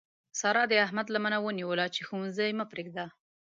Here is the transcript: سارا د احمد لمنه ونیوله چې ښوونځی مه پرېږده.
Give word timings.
سارا 0.39 0.63
د 0.71 0.73
احمد 0.85 1.07
لمنه 1.15 1.37
ونیوله 1.41 1.85
چې 1.95 2.01
ښوونځی 2.07 2.51
مه 2.59 2.65
پرېږده. 2.71 3.05